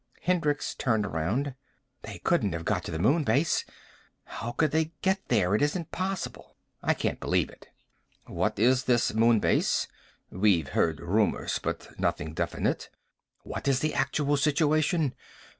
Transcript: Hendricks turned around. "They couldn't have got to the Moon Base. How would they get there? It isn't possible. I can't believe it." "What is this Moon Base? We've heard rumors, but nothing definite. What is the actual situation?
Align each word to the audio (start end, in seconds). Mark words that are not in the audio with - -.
Hendricks 0.23 0.73
turned 0.73 1.05
around. 1.05 1.53
"They 2.01 2.17
couldn't 2.23 2.53
have 2.53 2.65
got 2.65 2.83
to 2.85 2.91
the 2.91 2.97
Moon 2.97 3.23
Base. 3.23 3.63
How 4.23 4.55
would 4.57 4.71
they 4.71 4.93
get 5.03 5.21
there? 5.27 5.53
It 5.53 5.61
isn't 5.61 5.91
possible. 5.91 6.57
I 6.81 6.95
can't 6.95 7.19
believe 7.19 7.51
it." 7.51 7.67
"What 8.25 8.57
is 8.57 8.85
this 8.85 9.13
Moon 9.13 9.39
Base? 9.39 9.87
We've 10.31 10.69
heard 10.69 11.01
rumors, 11.01 11.59
but 11.61 11.99
nothing 11.99 12.33
definite. 12.33 12.89
What 13.43 13.67
is 13.67 13.81
the 13.81 13.93
actual 13.93 14.37
situation? 14.37 15.13